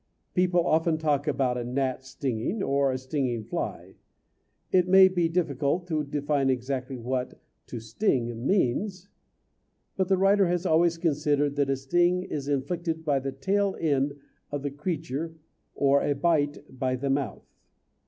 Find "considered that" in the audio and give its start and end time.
10.97-11.69